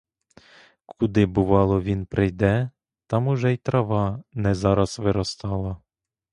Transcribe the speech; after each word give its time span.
Куди, 0.85 1.25
бувало, 1.25 1.81
він 1.81 2.05
прийде, 2.05 2.69
там 3.07 3.27
уже 3.27 3.53
й 3.53 3.57
трава 3.57 4.23
не 4.33 4.55
зараз 4.55 4.99
виростала. 4.99 5.77